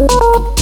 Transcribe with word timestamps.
you 0.00 0.59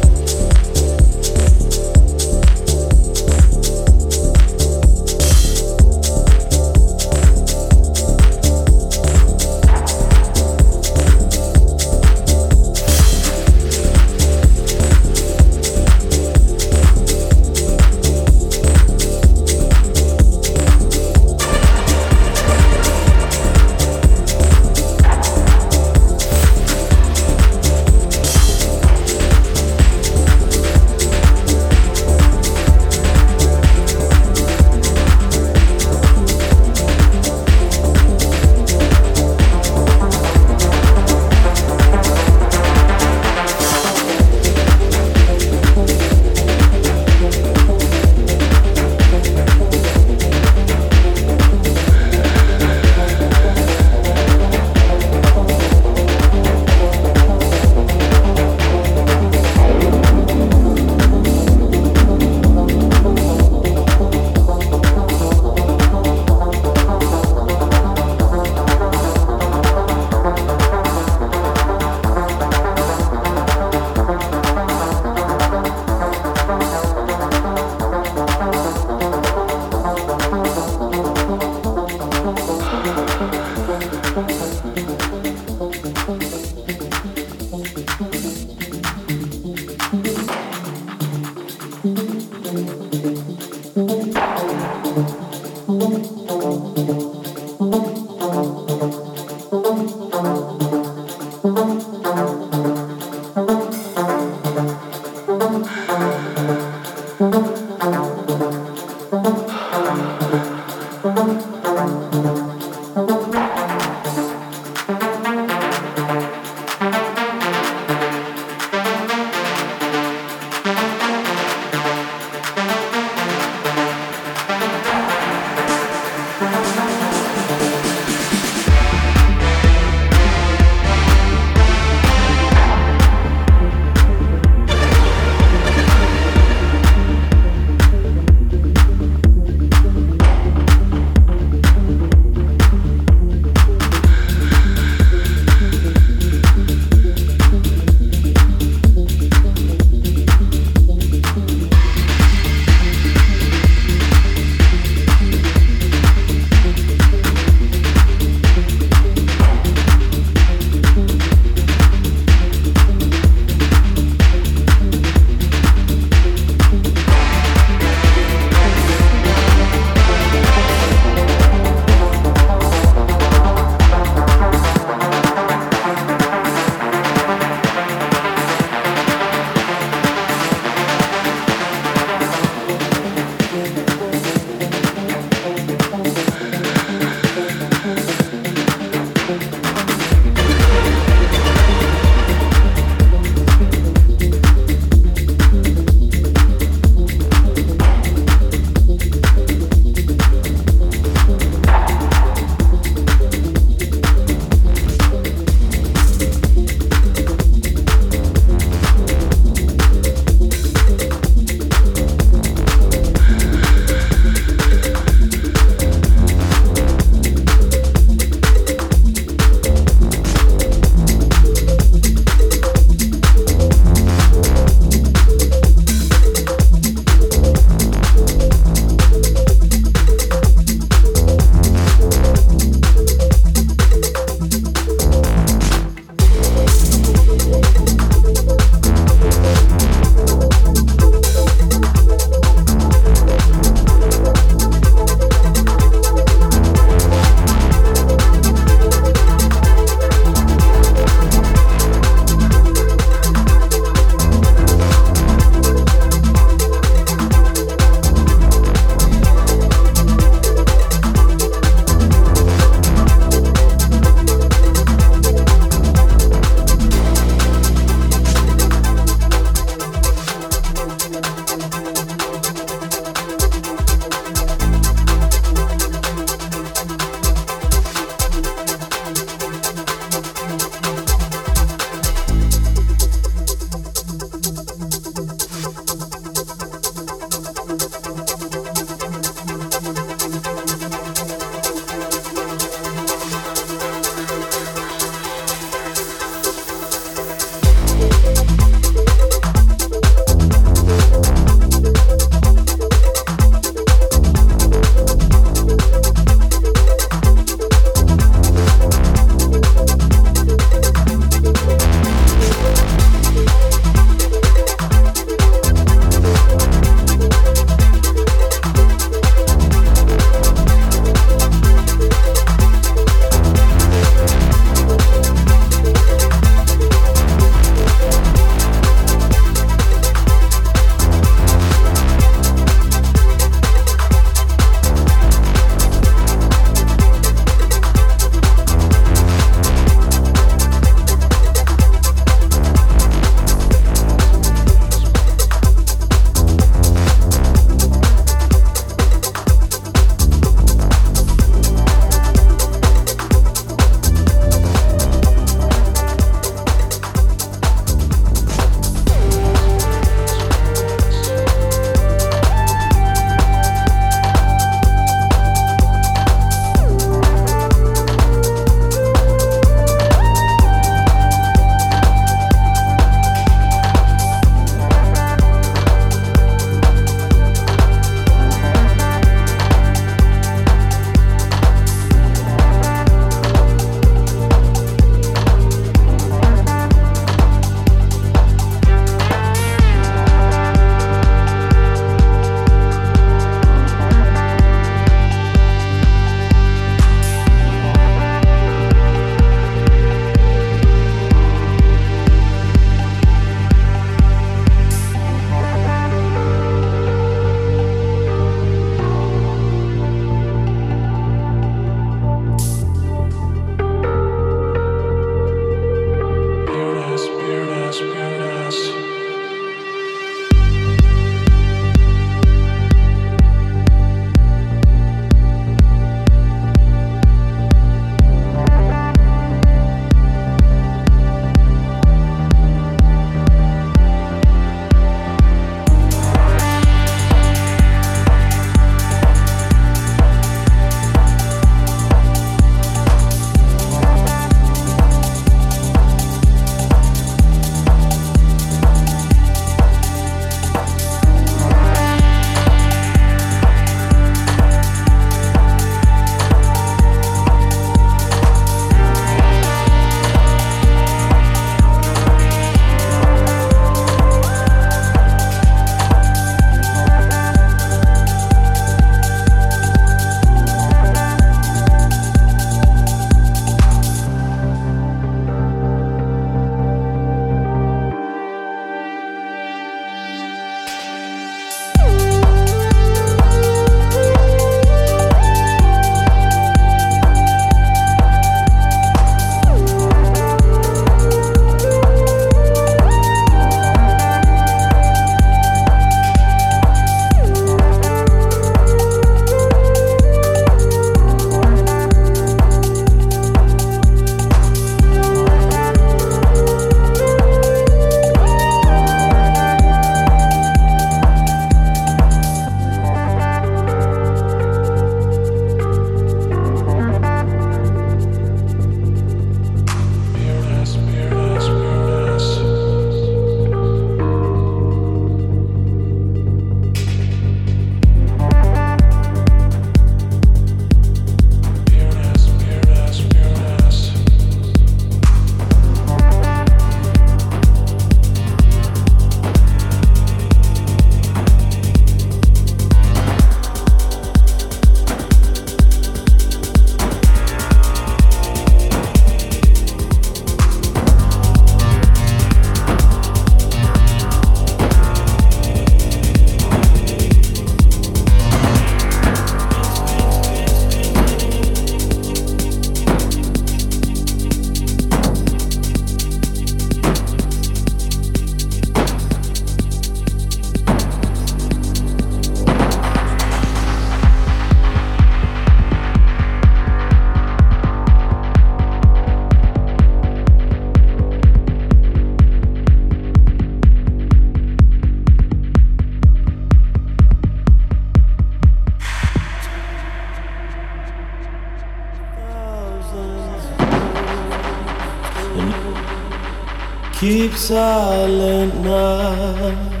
Keep 597.44 597.56
silent 597.56 598.74
now. 598.80 600.00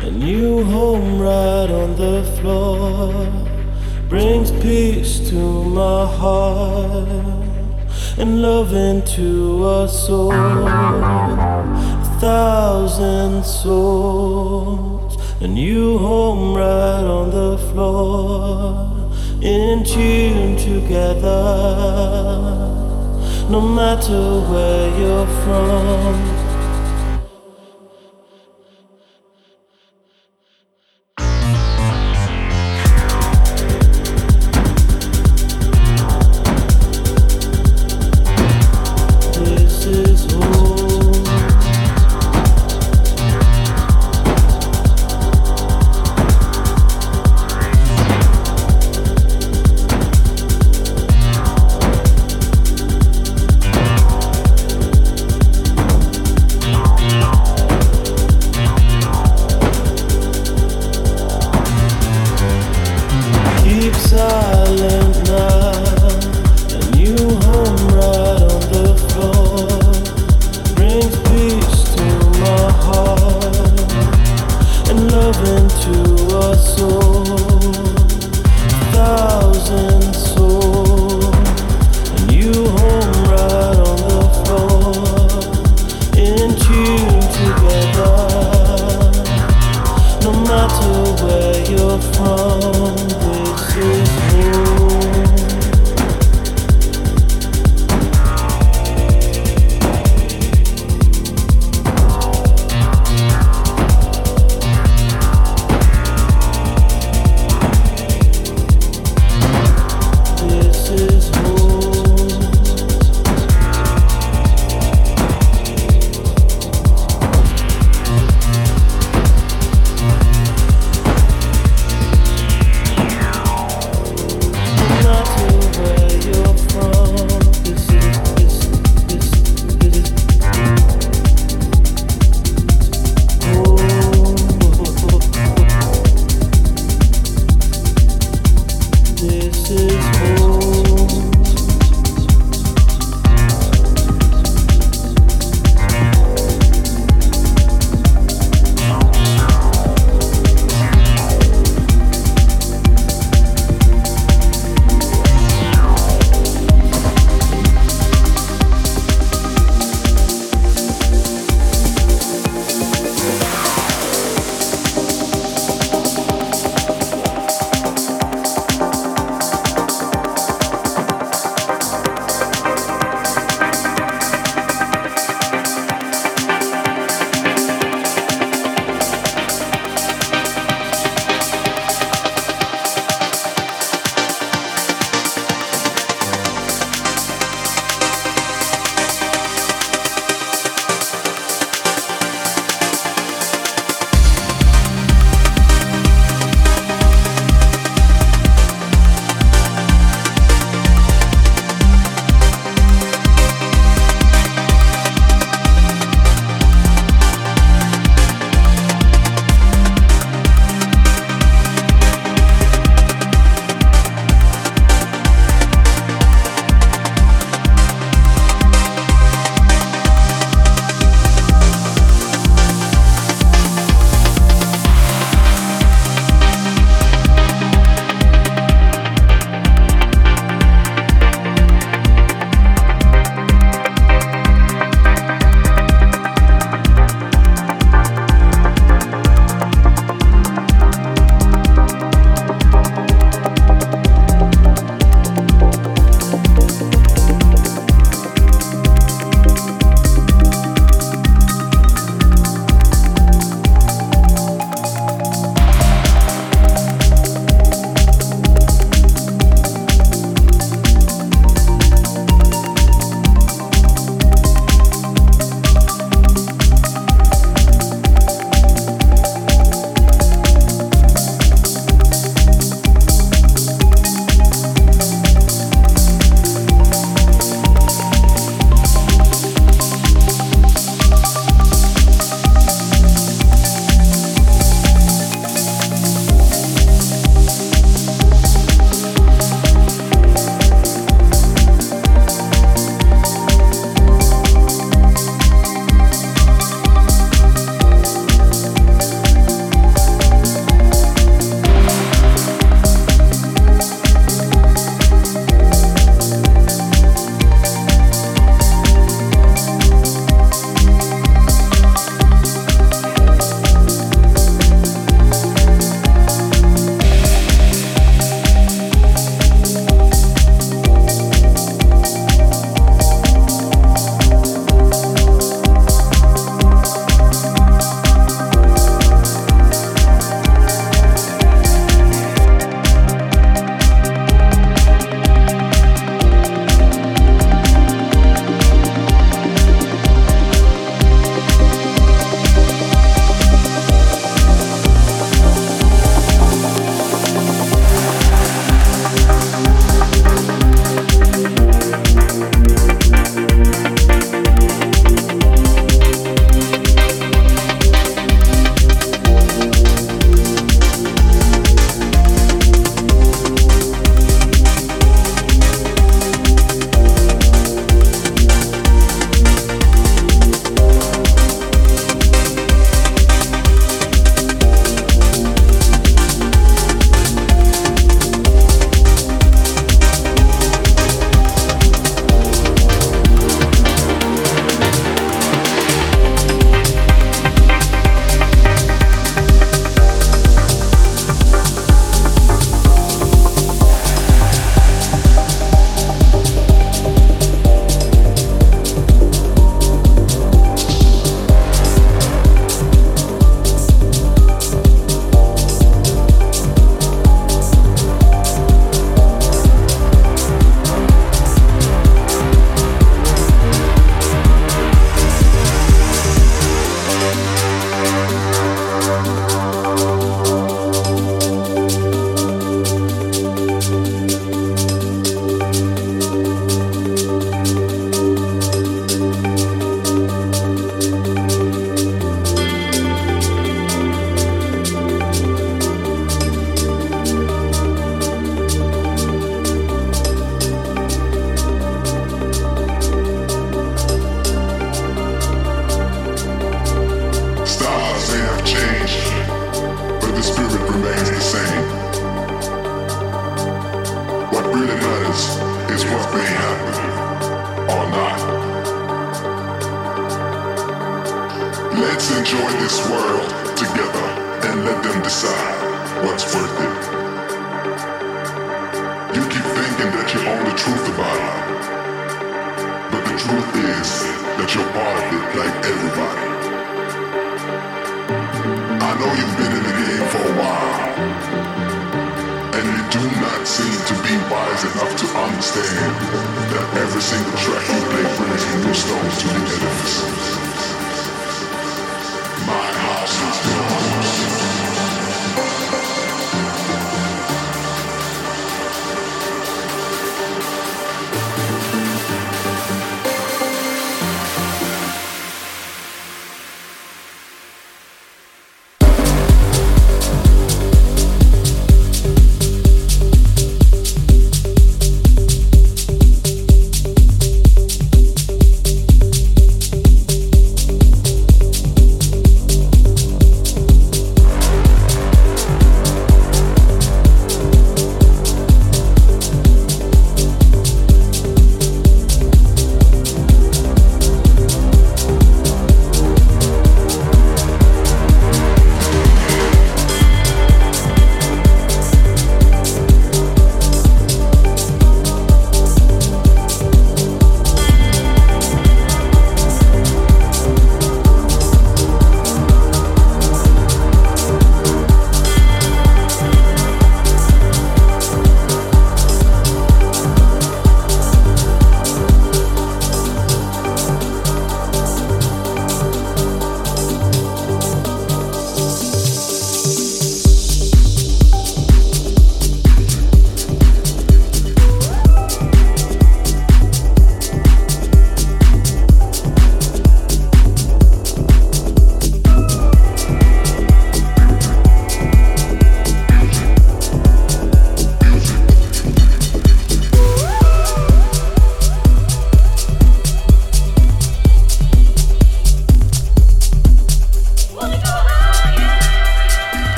A 0.00 0.10
new 0.10 0.64
home 0.64 1.20
right 1.20 1.70
on 1.70 1.94
the 1.94 2.24
floor 2.40 3.28
brings 4.08 4.50
peace 4.50 5.20
to 5.30 5.36
my 5.36 6.06
heart 6.06 7.08
and 8.18 8.42
love 8.42 8.72
into 8.74 9.64
a 9.64 9.88
soul. 9.88 10.32
A 10.32 12.18
thousand 12.20 13.44
souls, 13.44 15.16
a 15.40 15.46
new 15.46 15.98
home 15.98 16.52
right 16.56 17.06
on 17.18 17.30
the 17.30 17.58
floor, 17.70 19.12
in 19.40 19.84
tune 19.84 20.56
together, 20.56 21.30
no 23.50 23.60
matter 23.60 24.40
where 24.50 24.98
you're 24.98 25.28
from. 25.44 26.45